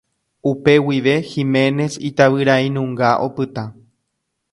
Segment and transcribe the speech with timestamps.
[0.51, 3.63] Upe guive Giménez itavyrainunga opyta.